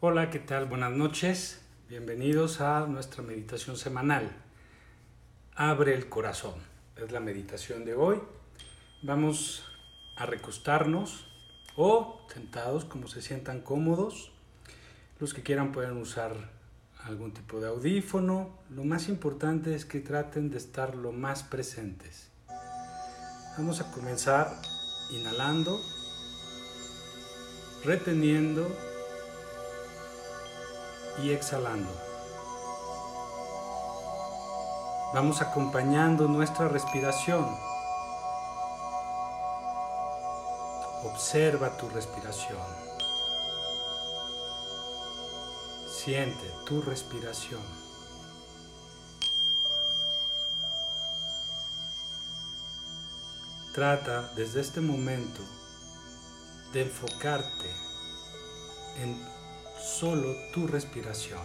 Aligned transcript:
Hola, 0.00 0.30
¿qué 0.30 0.38
tal? 0.38 0.66
Buenas 0.66 0.92
noches. 0.92 1.60
Bienvenidos 1.88 2.60
a 2.60 2.86
nuestra 2.86 3.20
meditación 3.24 3.76
semanal. 3.76 4.30
Abre 5.56 5.92
el 5.92 6.08
corazón. 6.08 6.54
Es 6.94 7.10
la 7.10 7.18
meditación 7.18 7.84
de 7.84 7.94
hoy. 7.94 8.20
Vamos 9.02 9.64
a 10.16 10.24
recostarnos 10.24 11.26
o 11.74 12.24
sentados 12.32 12.84
como 12.84 13.08
se 13.08 13.22
sientan 13.22 13.60
cómodos. 13.60 14.30
Los 15.18 15.34
que 15.34 15.42
quieran 15.42 15.72
pueden 15.72 15.96
usar 15.96 16.32
algún 17.02 17.34
tipo 17.34 17.58
de 17.58 17.66
audífono. 17.66 18.56
Lo 18.70 18.84
más 18.84 19.08
importante 19.08 19.74
es 19.74 19.84
que 19.84 19.98
traten 19.98 20.48
de 20.48 20.58
estar 20.58 20.94
lo 20.94 21.10
más 21.10 21.42
presentes. 21.42 22.30
Vamos 23.56 23.80
a 23.80 23.90
comenzar 23.90 24.62
inhalando, 25.10 25.76
reteniendo 27.84 28.87
y 31.22 31.30
exhalando. 31.30 31.90
Vamos 35.14 35.40
acompañando 35.40 36.28
nuestra 36.28 36.68
respiración. 36.68 37.46
Observa 41.04 41.76
tu 41.76 41.88
respiración. 41.88 42.58
Siente 45.88 46.52
tu 46.66 46.82
respiración. 46.82 47.62
Trata 53.72 54.30
desde 54.34 54.60
este 54.60 54.80
momento 54.80 55.40
de 56.72 56.82
enfocarte 56.82 57.70
en 58.98 59.37
solo 59.78 60.34
tu 60.52 60.66
respiración. 60.66 61.40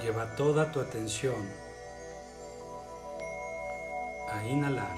Lleva 0.00 0.34
toda 0.36 0.70
tu 0.70 0.80
atención 0.80 1.50
a 4.30 4.46
inhalar. 4.46 4.96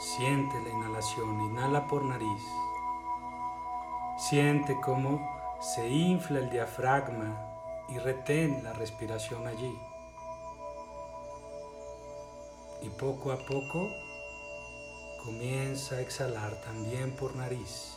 Siente 0.00 0.60
la 0.62 0.70
inhalación, 0.70 1.40
inhala 1.42 1.86
por 1.86 2.04
nariz. 2.04 2.42
Siente 4.18 4.78
cómo 4.80 5.20
se 5.60 5.88
infla 5.88 6.40
el 6.40 6.50
diafragma 6.50 7.48
y 7.88 7.98
retén 7.98 8.62
la 8.64 8.72
respiración 8.72 9.46
allí. 9.46 9.78
Y 12.82 12.88
poco 12.90 13.30
a 13.32 13.36
poco 13.36 13.88
Comienza 15.24 15.94
a 15.94 16.00
exhalar 16.00 16.60
también 16.62 17.14
por 17.14 17.36
nariz. 17.36 17.96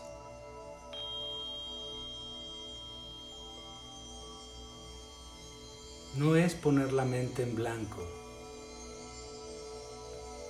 No 6.17 6.35
es 6.35 6.53
poner 6.53 6.93
la 6.93 7.03
mente 7.03 7.41
en 7.41 7.55
blanco, 7.55 7.97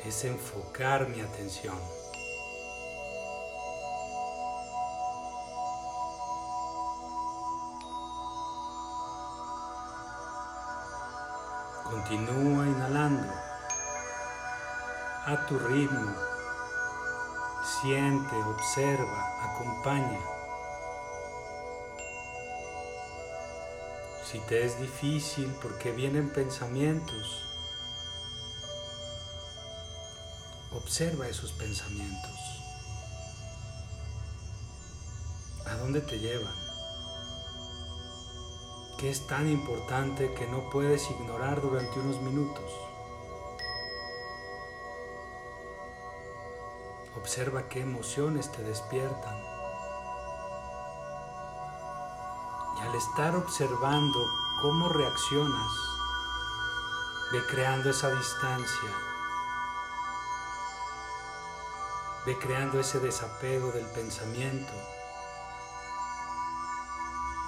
es 0.04 0.26
enfocar 0.26 1.08
mi 1.08 1.22
atención. 1.22 1.80
Continúa 11.86 12.68
inhalando 12.68 13.34
a 15.26 15.46
tu 15.48 15.58
ritmo 15.58 16.35
Siente, 17.86 18.36
observa, 18.36 19.44
acompaña. 19.44 20.20
Si 24.26 24.40
te 24.40 24.66
es 24.66 24.82
difícil 24.82 25.56
porque 25.62 25.92
vienen 25.92 26.34
pensamientos, 26.34 27.44
observa 30.72 31.28
esos 31.28 31.52
pensamientos. 31.52 32.40
¿A 35.68 35.76
dónde 35.76 36.02
te 36.02 36.18
llevan? 36.18 36.56
¿Qué 38.98 39.12
es 39.12 39.28
tan 39.28 39.48
importante 39.48 40.34
que 40.34 40.48
no 40.48 40.72
puedes 40.72 41.08
ignorar 41.12 41.62
durante 41.62 42.00
unos 42.00 42.20
minutos? 42.20 42.95
Observa 47.26 47.68
qué 47.70 47.82
emociones 47.82 48.52
te 48.52 48.62
despiertan. 48.62 49.36
Y 52.78 52.82
al 52.82 52.94
estar 52.94 53.36
observando 53.36 54.20
cómo 54.62 54.90
reaccionas, 54.90 55.72
ve 57.32 57.44
creando 57.48 57.90
esa 57.90 58.12
distancia, 58.12 58.90
ve 62.28 62.38
creando 62.38 62.80
ese 62.80 63.00
desapego 63.00 63.72
del 63.72 63.88
pensamiento 63.88 64.74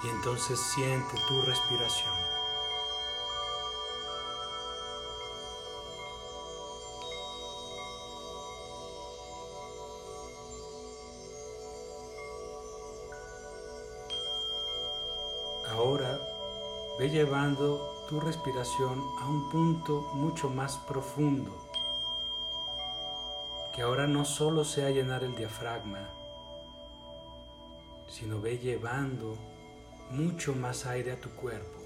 y 0.02 0.08
entonces 0.08 0.58
siente 0.58 1.16
tu 1.28 1.42
respiración. 1.42 2.37
Ve 16.98 17.10
llevando 17.10 18.06
tu 18.08 18.18
respiración 18.18 19.00
a 19.20 19.28
un 19.28 19.48
punto 19.50 20.10
mucho 20.14 20.50
más 20.50 20.78
profundo, 20.78 21.52
que 23.72 23.82
ahora 23.82 24.08
no 24.08 24.24
solo 24.24 24.64
sea 24.64 24.90
llenar 24.90 25.22
el 25.22 25.36
diafragma, 25.36 26.10
sino 28.08 28.40
ve 28.40 28.58
llevando 28.58 29.36
mucho 30.10 30.56
más 30.56 30.86
aire 30.86 31.12
a 31.12 31.20
tu 31.20 31.30
cuerpo. 31.36 31.78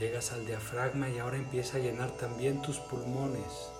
Llegas 0.00 0.32
al 0.32 0.44
diafragma 0.44 1.08
y 1.08 1.20
ahora 1.20 1.36
empieza 1.36 1.76
a 1.76 1.80
llenar 1.80 2.10
también 2.16 2.62
tus 2.62 2.78
pulmones. 2.80 3.70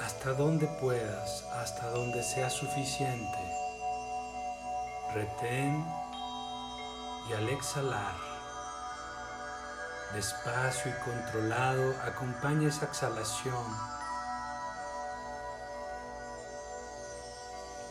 Hasta 0.00 0.32
donde 0.32 0.66
puedas, 0.80 1.42
hasta 1.52 1.90
donde 1.90 2.22
sea 2.22 2.48
suficiente 2.48 3.56
retén 5.16 5.82
y 7.28 7.32
al 7.32 7.48
exhalar, 7.48 8.14
despacio 10.14 10.92
y 10.92 11.04
controlado, 11.04 11.94
acompaña 12.02 12.68
esa 12.68 12.86
exhalación 12.86 13.64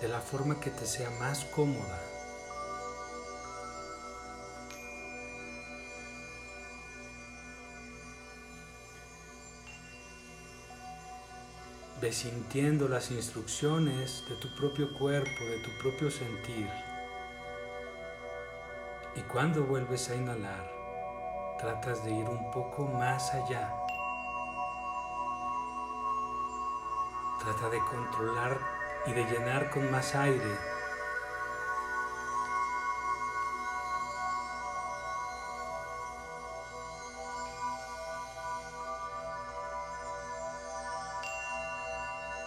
de 0.01 0.07
la 0.07 0.21
forma 0.21 0.59
que 0.59 0.69
te 0.69 0.85
sea 0.85 1.09
más 1.11 1.45
cómoda. 1.45 1.99
Ve 12.01 12.11
sintiendo 12.11 12.87
las 12.87 13.09
instrucciones 13.11 14.23
de 14.29 14.35
tu 14.35 14.53
propio 14.55 14.93
cuerpo, 14.93 15.43
de 15.45 15.59
tu 15.59 15.71
propio 15.81 16.11
sentir. 16.11 16.69
Y 19.15 19.21
cuando 19.21 19.63
vuelves 19.63 20.09
a 20.09 20.15
inhalar, 20.15 20.69
tratas 21.57 22.03
de 22.03 22.11
ir 22.11 22.27
un 22.27 22.51
poco 22.51 22.85
más 22.85 23.33
allá. 23.33 23.73
Trata 27.39 27.69
de 27.69 27.79
controlar 27.79 28.59
y 29.05 29.13
de 29.13 29.23
llenar 29.23 29.69
con 29.69 29.89
más 29.89 30.13
aire. 30.15 30.57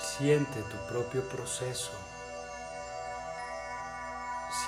Siente 0.01 0.63
tu 0.65 0.77
propio 0.93 1.27
proceso. 1.31 2.18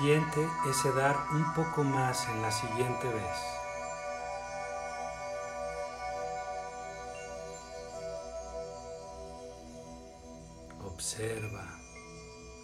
Siente 0.00 0.49
ese 0.67 0.93
dar 0.93 1.26
un 1.31 1.52
poco 1.52 1.85
más 1.85 2.26
en 2.29 2.41
la 2.41 2.50
siguiente 2.50 3.06
vez. 3.06 3.37
Observa, 10.87 11.79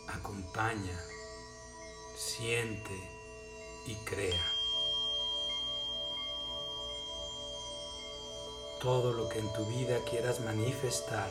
acompaña, 0.08 0.98
siente 2.16 2.98
y 3.86 3.94
crea. 4.06 4.46
Todo 8.80 9.12
lo 9.12 9.28
que 9.28 9.40
en 9.40 9.52
tu 9.52 9.66
vida 9.66 9.98
quieras 10.08 10.40
manifestar, 10.40 11.28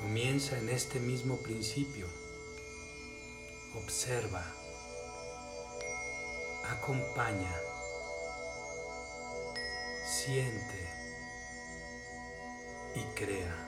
Comienza 0.00 0.58
en 0.58 0.70
este 0.70 0.98
mismo 0.98 1.36
principio. 1.42 2.06
Observa. 3.74 4.44
Acompaña. 6.70 7.54
Siente. 10.04 10.88
Y 12.96 13.02
crea. 13.14 13.66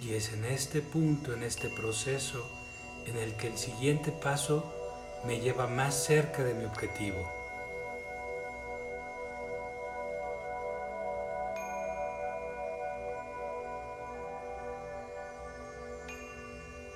Y 0.00 0.14
es 0.14 0.32
en 0.32 0.44
este 0.44 0.82
punto, 0.82 1.32
en 1.32 1.44
este 1.44 1.68
proceso, 1.68 2.44
en 3.06 3.16
el 3.16 3.36
que 3.36 3.46
el 3.46 3.56
siguiente 3.56 4.10
paso 4.10 4.72
me 5.24 5.40
lleva 5.40 5.66
más 5.66 5.94
cerca 5.94 6.42
de 6.42 6.54
mi 6.54 6.64
objetivo. 6.64 7.43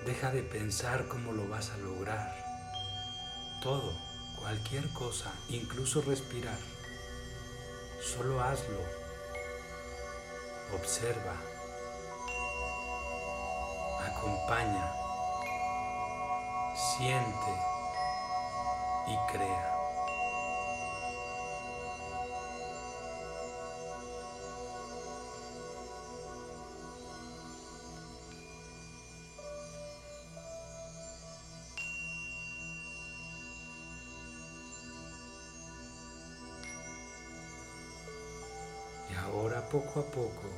Deja 0.08 0.30
de 0.30 0.42
pensar 0.42 1.06
cómo 1.06 1.32
lo 1.32 1.46
vas 1.50 1.68
a 1.68 1.76
lograr. 1.76 2.34
Todo, 3.62 3.92
cualquier 4.36 4.88
cosa, 4.94 5.30
incluso 5.50 6.00
respirar. 6.00 6.58
Solo 8.00 8.40
hazlo. 8.40 8.80
Observa. 10.74 11.34
Acompaña. 14.00 14.90
Siente 16.96 17.52
y 19.08 19.30
crea. 19.30 19.77
Poco 39.70 40.00
a 40.00 40.04
poco 40.04 40.48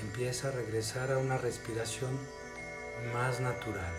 empieza 0.00 0.48
a 0.48 0.52
regresar 0.52 1.12
a 1.12 1.18
una 1.18 1.38
respiración 1.38 2.18
más 3.12 3.40
natural. 3.40 3.94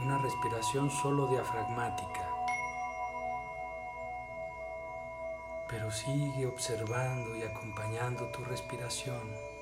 Una 0.00 0.18
respiración 0.18 0.90
solo 0.90 1.28
diafragmática. 1.28 2.30
Pero 5.68 5.90
sigue 5.90 6.46
observando 6.46 7.36
y 7.36 7.42
acompañando 7.42 8.26
tu 8.28 8.44
respiración. 8.44 9.53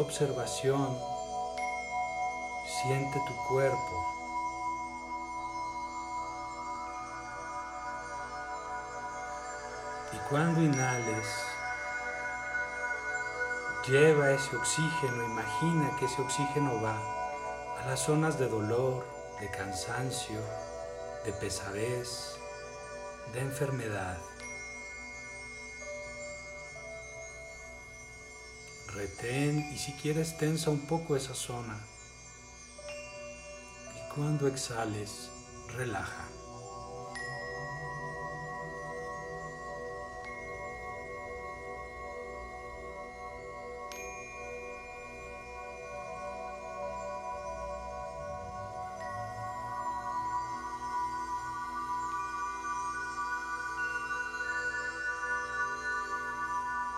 Observación, 0.00 0.98
siente 2.82 3.20
tu 3.26 3.36
cuerpo. 3.48 4.06
Y 10.12 10.28
cuando 10.28 10.62
inhales, 10.62 11.26
lleva 13.86 14.30
ese 14.30 14.56
oxígeno, 14.56 15.24
imagina 15.24 15.90
que 15.98 16.06
ese 16.06 16.22
oxígeno 16.22 16.80
va 16.82 16.96
a 17.80 17.86
las 17.86 18.00
zonas 18.00 18.38
de 18.38 18.48
dolor, 18.48 19.04
de 19.40 19.50
cansancio, 19.50 20.40
de 21.24 21.32
pesadez, 21.32 22.36
de 23.32 23.40
enfermedad. 23.40 24.18
Retén 28.94 29.70
y 29.72 29.78
si 29.78 29.92
quieres 29.92 30.36
tensa 30.36 30.70
un 30.70 30.80
poco 30.80 31.14
esa 31.14 31.34
zona. 31.34 31.78
Y 33.94 34.14
cuando 34.14 34.48
exhales, 34.48 35.30
relaja. 35.76 36.26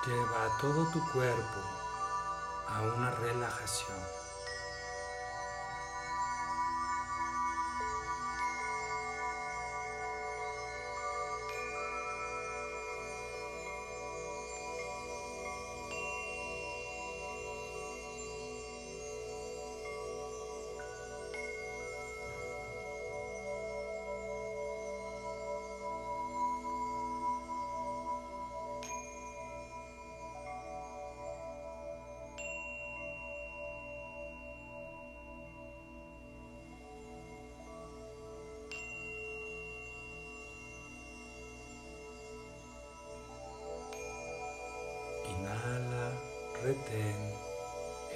Lleva 0.07 0.59
todo 0.61 0.91
tu 0.91 1.01
cuerpo 1.13 1.72
una 2.91 3.11
relajación. 3.11 3.99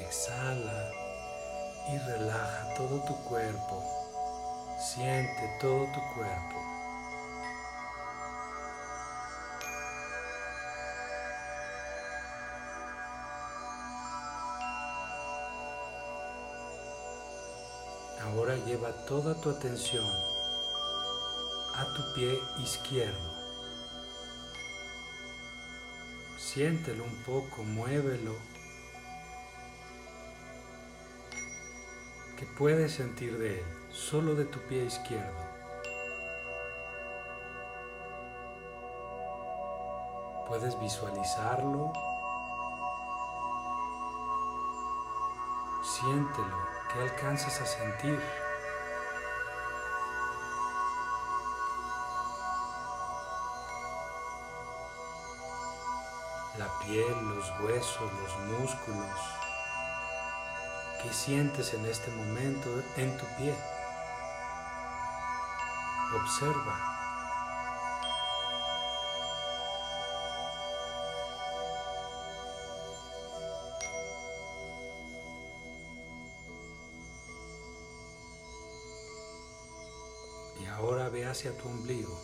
Exhala 0.00 0.90
y 1.88 1.98
relaja 1.98 2.74
todo 2.76 3.02
tu 3.04 3.14
cuerpo. 3.24 3.82
Siente 4.78 5.56
todo 5.60 5.84
tu 5.86 6.00
cuerpo. 6.14 6.76
Ahora 18.22 18.56
lleva 18.66 18.92
toda 19.06 19.34
tu 19.40 19.50
atención 19.50 20.04
a 21.74 21.84
tu 21.94 22.14
pie 22.14 22.38
izquierdo. 22.58 23.45
Siéntelo 26.56 27.04
un 27.04 27.22
poco, 27.24 27.64
muévelo. 27.64 28.34
¿Qué 32.38 32.46
puedes 32.56 32.92
sentir 32.92 33.36
de 33.36 33.58
él? 33.58 33.64
Solo 33.90 34.34
de 34.34 34.46
tu 34.46 34.58
pie 34.60 34.86
izquierdo. 34.86 35.36
Puedes 40.48 40.80
visualizarlo. 40.80 41.92
Siéntelo. 45.82 46.56
¿Qué 46.90 47.02
alcanzas 47.02 47.60
a 47.60 47.66
sentir? 47.66 48.18
huesos, 57.60 58.12
los 58.12 58.60
músculos. 58.60 59.20
¿Qué 61.02 61.12
sientes 61.12 61.74
en 61.74 61.86
este 61.86 62.10
momento 62.10 62.68
en 62.96 63.16
tu 63.16 63.24
pie? 63.36 63.54
Observa. 66.14 66.92
Y 80.60 80.66
ahora 80.66 81.08
ve 81.08 81.26
hacia 81.26 81.56
tu 81.56 81.68
ombligo. 81.68 82.18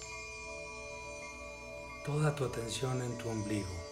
Toda 2.05 2.35
tu 2.35 2.45
atención 2.45 3.03
en 3.03 3.17
tu 3.19 3.29
ombligo. 3.29 3.92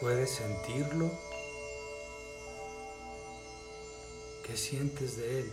¿Puedes 0.00 0.30
sentirlo? 0.30 1.10
¿Qué 4.46 4.56
sientes 4.56 5.16
de 5.16 5.40
él? 5.40 5.52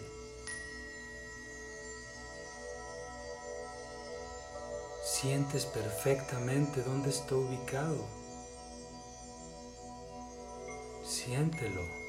Sientes 5.04 5.66
perfectamente 5.66 6.84
dónde 6.84 7.10
está 7.10 7.36
ubicado. 7.36 8.06
Siéntelo. 11.04 12.05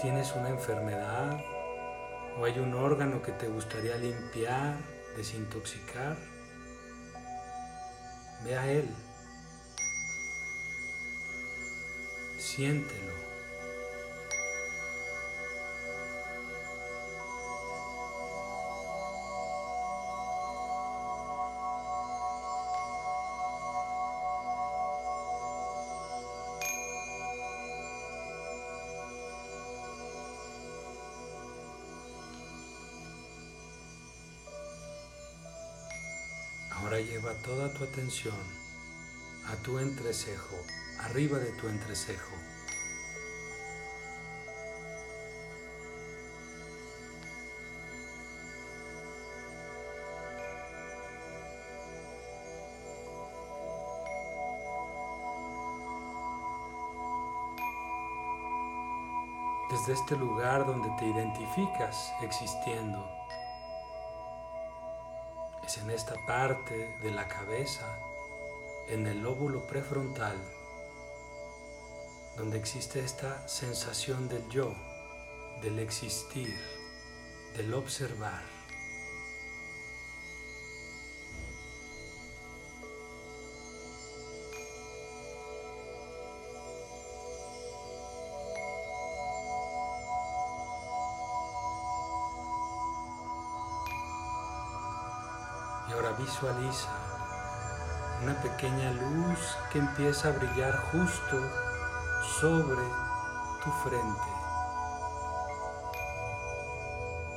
¿Tienes 0.00 0.32
una 0.34 0.48
enfermedad 0.48 1.38
o 2.38 2.44
hay 2.46 2.58
un 2.58 2.72
órgano 2.72 3.20
que 3.20 3.32
te 3.32 3.48
gustaría 3.48 3.98
limpiar, 3.98 4.78
desintoxicar? 5.14 6.16
Ve 8.42 8.56
a 8.56 8.72
él. 8.72 8.88
Siéntelo. 12.38 13.09
Atención 37.84 38.34
a 39.46 39.56
tu 39.56 39.78
entrecejo, 39.78 40.56
arriba 40.98 41.38
de 41.38 41.50
tu 41.52 41.68
entrecejo. 41.68 42.36
Desde 59.70 59.92
este 59.92 60.16
lugar 60.16 60.66
donde 60.66 60.90
te 60.98 61.06
identificas 61.06 62.12
existiendo 62.22 63.19
en 65.78 65.90
esta 65.90 66.14
parte 66.26 66.88
de 67.00 67.12
la 67.12 67.28
cabeza, 67.28 67.98
en 68.88 69.06
el 69.06 69.22
lóbulo 69.22 69.66
prefrontal, 69.68 70.36
donde 72.36 72.58
existe 72.58 72.98
esta 73.00 73.46
sensación 73.46 74.28
del 74.28 74.48
yo, 74.48 74.74
del 75.62 75.78
existir, 75.78 76.58
del 77.56 77.72
observar. 77.74 78.59
Visualiza 96.30 96.88
una 98.22 98.40
pequeña 98.40 98.92
luz 98.92 99.38
que 99.72 99.78
empieza 99.78 100.28
a 100.28 100.32
brillar 100.32 100.76
justo 100.92 101.40
sobre 102.40 102.82
tu 103.64 103.70
frente. 103.82 104.30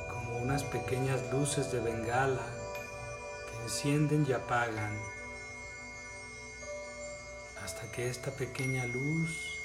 Como 0.08 0.38
unas 0.38 0.62
pequeñas 0.62 1.20
luces 1.32 1.72
de 1.72 1.80
bengala 1.80 2.46
que 3.50 3.62
encienden 3.64 4.24
y 4.28 4.32
apagan 4.32 4.96
hasta 7.64 7.90
que 7.90 8.08
esta 8.08 8.30
pequeña 8.30 8.86
luz 8.86 9.58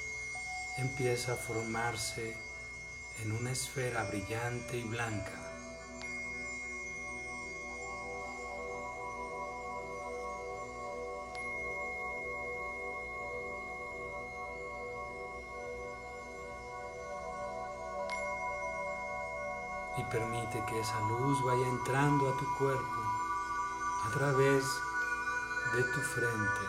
empieza 0.78 1.34
a 1.34 1.36
formarse 1.36 2.36
en 3.22 3.30
una 3.30 3.52
esfera 3.52 4.02
brillante 4.04 4.78
y 4.78 4.82
blanca. 4.82 5.49
Permite 20.10 20.64
que 20.66 20.80
esa 20.80 21.00
luz 21.02 21.42
vaya 21.44 21.66
entrando 21.66 22.28
a 22.28 22.36
tu 22.36 22.46
cuerpo 22.58 23.00
a 24.06 24.10
través 24.10 24.64
de 25.74 25.82
tu 25.84 26.00
frente. 26.00 26.60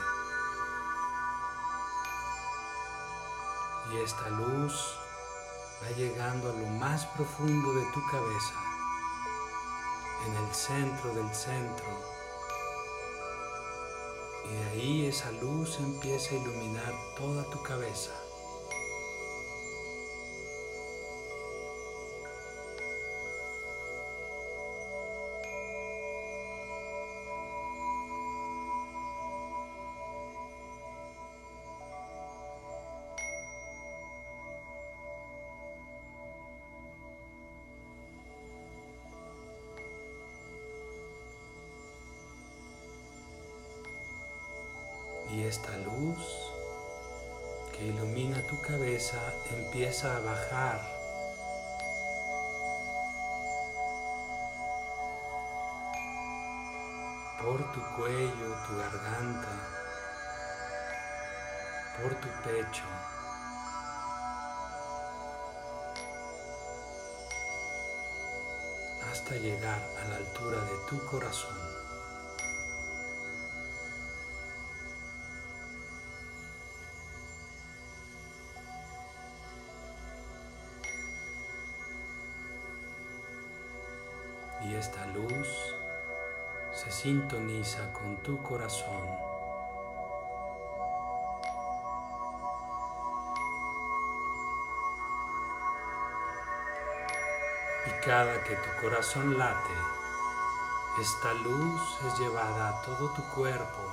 Y 3.91 3.97
esta 3.97 4.29
luz 4.29 4.97
va 5.83 5.89
llegando 5.97 6.49
a 6.51 6.53
lo 6.53 6.67
más 6.79 7.05
profundo 7.07 7.73
de 7.73 7.85
tu 7.91 8.01
cabeza, 8.11 8.53
en 10.27 10.35
el 10.35 10.53
centro 10.53 11.13
del 11.15 11.33
centro. 11.33 11.85
Y 14.45 14.53
de 14.53 14.63
ahí 14.69 15.05
esa 15.07 15.31
luz 15.31 15.79
empieza 15.79 16.35
a 16.35 16.37
iluminar 16.37 16.93
toda 17.17 17.43
tu 17.45 17.61
cabeza. 17.63 18.11
A 50.03 50.19
bajar 50.19 50.81
por 57.39 57.71
tu 57.71 57.81
cuello, 57.95 58.55
tu 58.65 58.77
garganta, 58.77 59.49
por 62.01 62.15
tu 62.15 62.27
pecho. 62.41 62.83
hasta 69.11 69.35
llegar 69.35 69.81
a 69.99 70.07
la 70.07 70.15
altura 70.15 70.61
de 70.61 70.77
tu 70.89 71.05
corazón. 71.05 71.70
Esta 84.81 85.05
luz 85.05 85.75
se 86.71 86.91
sintoniza 86.91 87.93
con 87.93 88.17
tu 88.23 88.41
corazón. 88.41 89.05
Y 97.85 97.91
cada 98.03 98.43
que 98.43 98.55
tu 98.55 98.81
corazón 98.81 99.37
late, 99.37 99.77
esta 100.99 101.33
luz 101.35 101.99
es 102.07 102.19
llevada 102.19 102.69
a 102.69 102.81
todo 102.81 103.09
tu 103.13 103.21
cuerpo, 103.35 103.83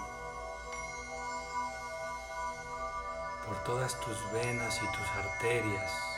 por 3.47 3.57
todas 3.65 4.01
tus 4.01 4.33
venas 4.33 4.81
y 4.83 4.87
tus 4.87 5.09
arterias. 5.23 6.18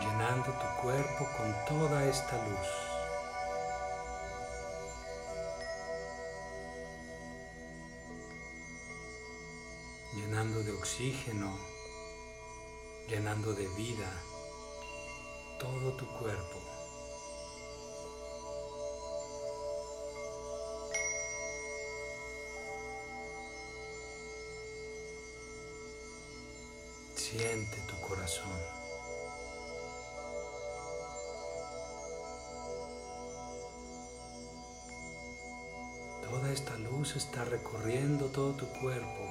Llenando 0.00 0.52
tu 0.52 0.82
cuerpo 0.82 1.28
con 1.36 1.54
toda 1.66 2.04
esta 2.04 2.36
luz. 2.44 2.94
llenando 10.14 10.62
de 10.62 10.72
oxígeno, 10.72 11.58
llenando 13.08 13.52
de 13.52 13.66
vida 13.68 14.10
todo 15.58 15.96
tu 15.96 16.06
cuerpo. 16.18 16.60
Siente 27.16 27.76
tu 27.88 28.00
corazón. 28.00 28.83
Toda 36.34 36.50
esta 36.50 36.76
luz 36.78 37.14
está 37.14 37.44
recorriendo 37.44 38.26
todo 38.26 38.54
tu 38.54 38.66
cuerpo. 38.80 39.22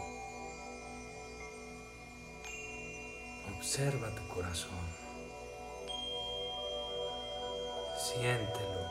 Observa 3.57 4.07
tu 4.15 4.25
corazón. 4.33 4.85
Siéntelo. 7.99 8.83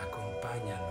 Acompáñalo. 0.00 0.87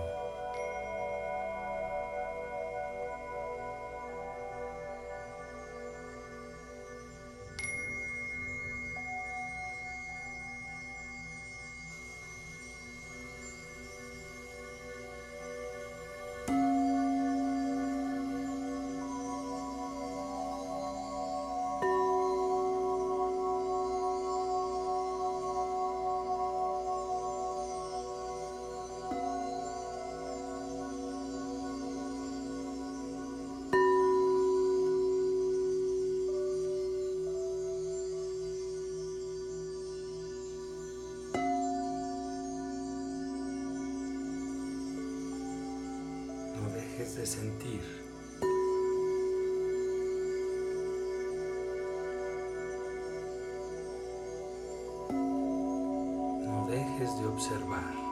De 57.16 57.26
observar. 57.26 58.07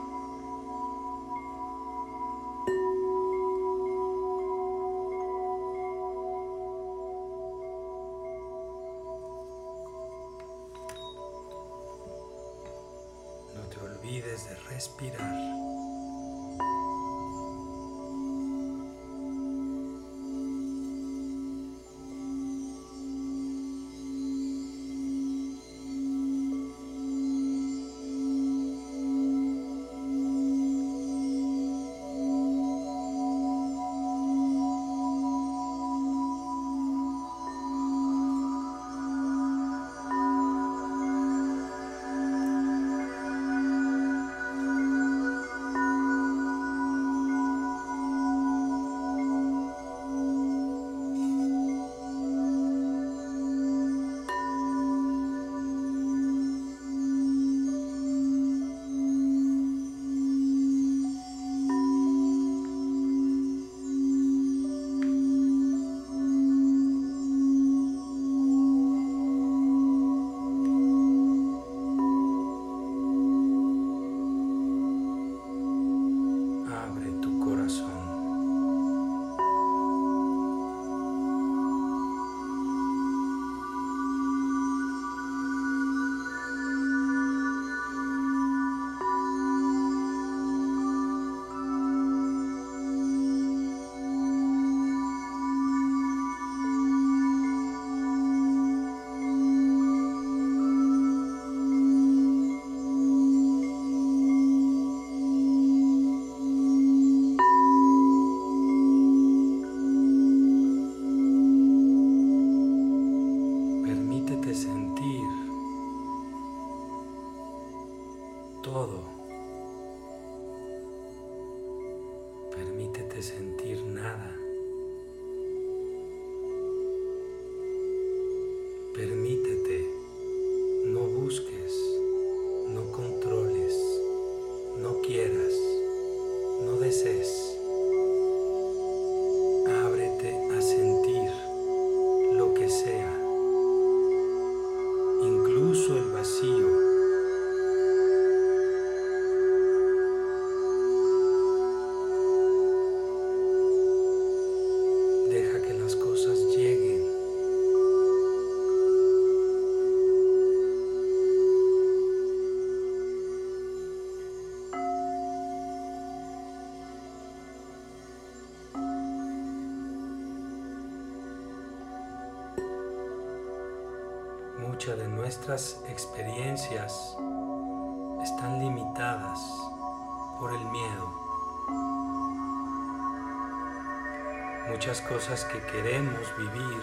Cosas 185.17 185.47
que 185.47 185.63
queremos 185.63 186.37
vivir 186.37 186.83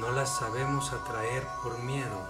no 0.00 0.10
las 0.10 0.36
sabemos 0.36 0.92
atraer 0.92 1.46
por 1.62 1.78
miedo. 1.78 2.26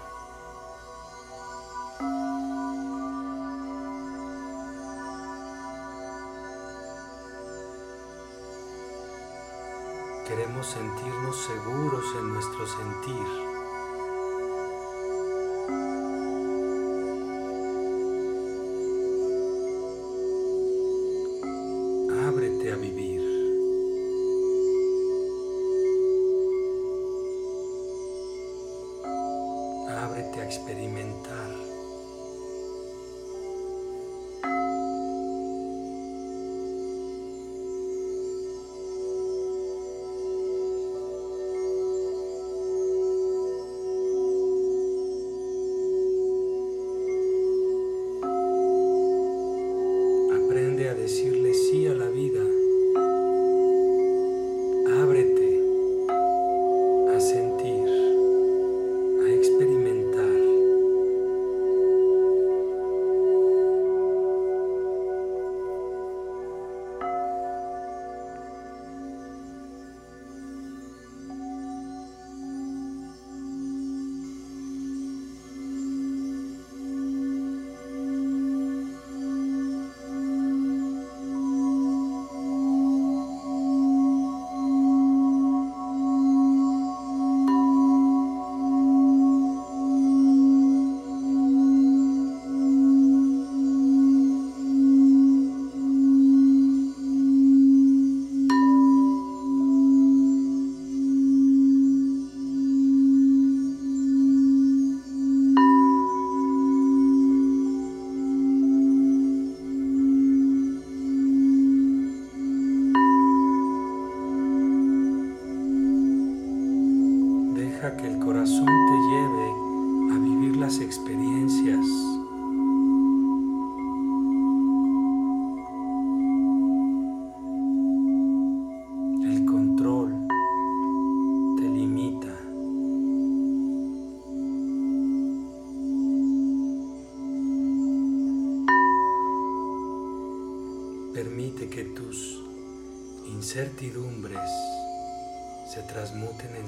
Queremos 10.27 10.67
sentirnos 10.67 11.35
seguros 11.47 12.05
en 12.19 12.29
nuestro 12.31 12.67
sentir. 12.67 13.55
Incertidumbres 30.57 30.94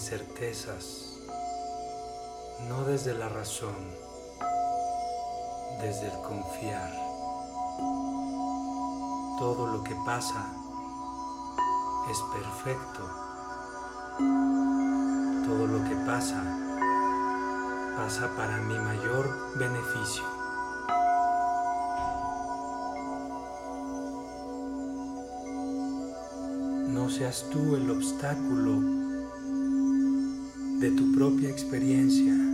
certezas, 0.09 1.17
no 2.69 2.85
desde 2.85 3.13
la 3.13 3.27
razón, 3.27 3.75
desde 5.81 6.07
el 6.07 6.21
confiar. 6.21 6.91
Todo 9.37 9.67
lo 9.67 9.83
que 9.83 9.95
pasa 10.05 10.45
es 12.09 12.17
perfecto. 12.33 13.09
Todo 15.45 15.67
lo 15.67 15.83
que 15.89 15.95
pasa 16.05 16.41
pasa 17.97 18.33
para 18.37 18.57
mi 18.59 18.79
mayor 18.79 19.57
beneficio. 19.57 20.37
seas 27.09 27.45
tú 27.51 27.75
el 27.75 27.89
obstáculo 27.89 29.06
de 30.79 30.91
tu 30.91 31.11
propia 31.11 31.49
experiencia. 31.49 32.46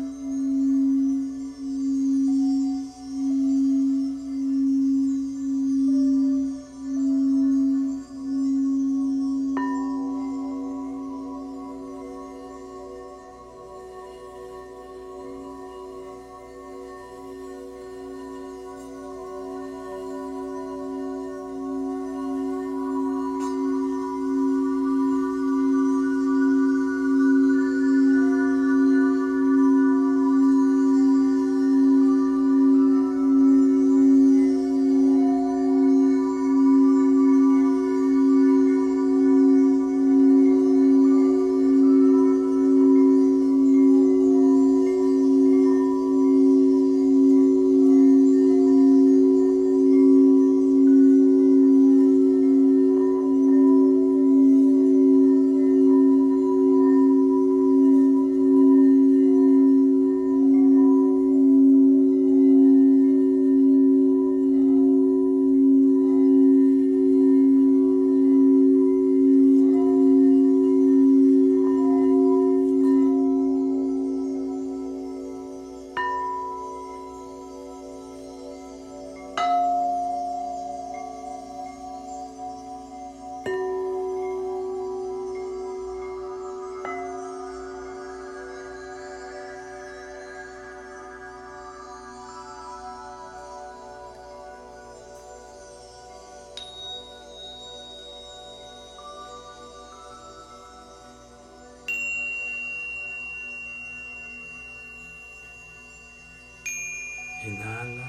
Inhala. 107.46 108.08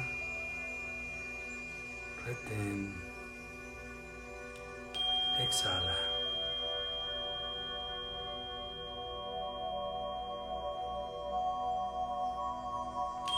Retén. 2.24 2.94
Exhala. 5.40 5.96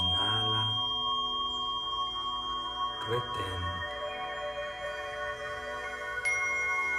Inhala. 0.01 0.65
Retén. 3.09 3.63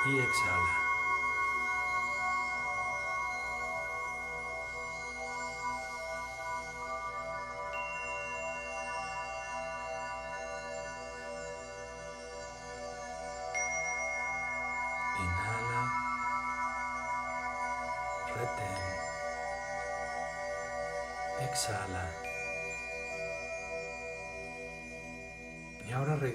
Y 0.08 0.20
exhala. 0.20 0.87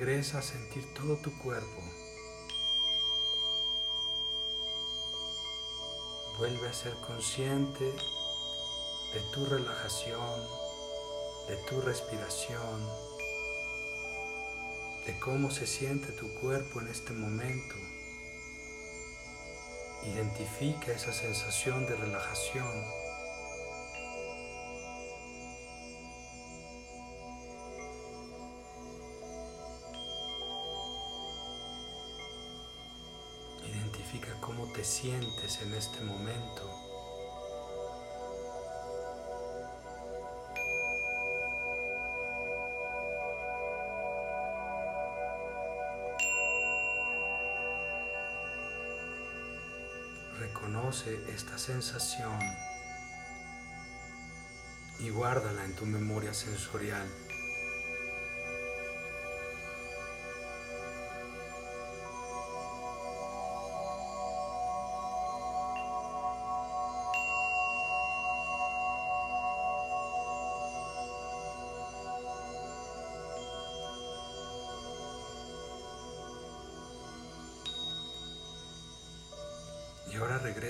Regresa 0.04 0.40
a 0.40 0.42
sentir 0.42 0.84
todo 0.94 1.14
tu 1.14 1.30
cuerpo. 1.38 1.80
Vuelve 6.38 6.68
a 6.68 6.72
ser 6.72 6.92
consciente 7.06 7.84
de 7.84 9.20
tu 9.32 9.46
relajación, 9.46 10.40
de 11.46 11.56
tu 11.68 11.80
respiración, 11.82 12.80
de 15.06 15.16
cómo 15.20 15.52
se 15.52 15.68
siente 15.68 16.10
tu 16.10 16.34
cuerpo 16.40 16.80
en 16.80 16.88
este 16.88 17.12
momento. 17.12 17.76
Identifica 20.04 20.90
esa 20.90 21.12
sensación 21.12 21.86
de 21.86 21.94
relajación 21.94 23.01
te 34.82 34.88
sientes 34.88 35.62
en 35.62 35.74
este 35.74 36.02
momento. 36.02 36.68
Reconoce 50.40 51.16
esta 51.32 51.56
sensación 51.58 52.40
y 54.98 55.10
guárdala 55.10 55.64
en 55.64 55.76
tu 55.76 55.86
memoria 55.86 56.34
sensorial. 56.34 57.06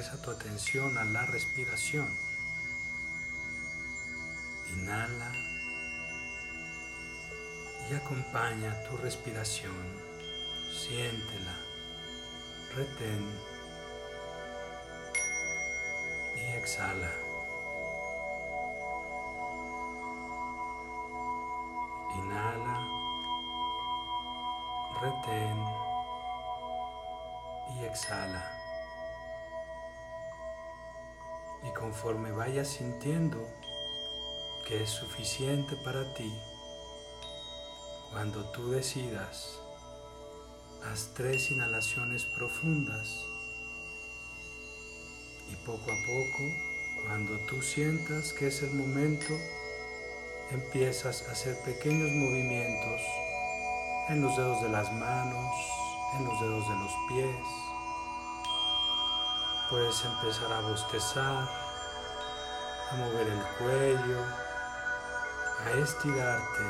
Regresa 0.02 0.22
tu 0.22 0.30
atención 0.32 0.98
a 0.98 1.04
la 1.04 1.26
respiración. 1.26 2.08
Inhala 4.74 5.32
y 7.88 7.94
acompaña 7.94 8.82
tu 8.84 8.96
respiración. 8.96 9.72
Siéntela, 10.72 11.56
retén 12.74 13.22
y 16.36 16.56
exhala. 16.56 17.12
Inhala, 22.16 22.88
retén 25.00 25.64
y 27.76 27.84
exhala. 27.84 28.62
Conforme 31.83 32.31
vayas 32.31 32.68
sintiendo 32.68 33.45
que 34.64 34.85
es 34.85 34.88
suficiente 34.88 35.75
para 35.85 36.14
ti, 36.14 36.33
cuando 38.12 38.45
tú 38.53 38.71
decidas, 38.71 39.59
haz 40.85 41.11
tres 41.14 41.51
inhalaciones 41.51 42.25
profundas 42.25 43.27
y 45.51 45.57
poco 45.66 45.90
a 45.90 46.07
poco, 46.07 47.05
cuando 47.05 47.37
tú 47.47 47.61
sientas 47.61 48.33
que 48.33 48.47
es 48.47 48.62
el 48.62 48.75
momento, 48.75 49.35
empiezas 50.53 51.29
a 51.29 51.33
hacer 51.33 51.57
pequeños 51.64 52.12
movimientos 52.12 53.01
en 54.09 54.23
los 54.23 54.37
dedos 54.37 54.62
de 54.62 54.68
las 54.68 54.92
manos, 54.92 55.53
en 56.16 56.25
los 56.27 56.40
dedos 56.40 56.68
de 56.68 56.75
los 56.77 56.92
pies, 57.09 57.73
Puedes 59.73 60.05
empezar 60.05 60.53
a 60.53 60.61
bostezar, 60.61 61.49
a 62.92 62.96
mover 62.96 63.26
el 63.26 63.42
cuello, 63.59 64.22
a 65.64 65.70
estirarte 65.83 66.62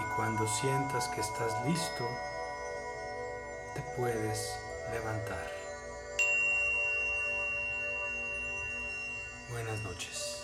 y 0.00 0.04
cuando 0.16 0.46
sientas 0.46 1.08
que 1.08 1.20
estás 1.20 1.52
listo, 1.66 2.08
te 3.74 3.82
puedes 3.96 4.56
levantar. 4.92 5.50
Buenas 9.50 9.80
noches. 9.82 10.43